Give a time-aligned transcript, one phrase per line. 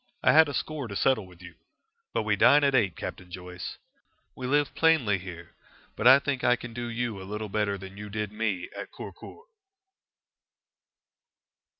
[0.23, 1.53] I had a score to settle with you.
[2.11, 3.77] But we dine at eight, Captain Joyce.
[4.35, 5.53] We live plainly here,
[5.95, 8.91] but I think I can do you a little better than you did me at
[8.91, 9.43] Kurkur."